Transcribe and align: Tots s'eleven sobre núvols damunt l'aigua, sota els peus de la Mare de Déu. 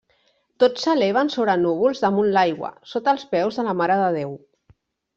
Tots 0.63 0.85
s'eleven 0.87 1.29
sobre 1.33 1.55
núvols 1.67 2.03
damunt 2.05 2.33
l'aigua, 2.39 2.73
sota 2.95 3.17
els 3.17 3.29
peus 3.37 3.61
de 3.63 3.71
la 3.71 3.79
Mare 3.83 4.03
de 4.05 4.13
Déu. 4.21 4.37